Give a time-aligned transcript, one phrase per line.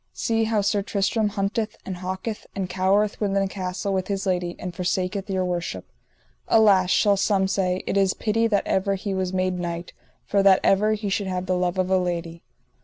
[0.13, 4.55] See how Sir Tristram hunteth, and hawketh, and cowereth within a castle with his lady,
[4.57, 5.85] and forsaketh your worship.
[6.47, 9.93] Alas, shall some say, it is pity that ever he was made knight,
[10.33, 12.41] or that ever he should have the love of a lady.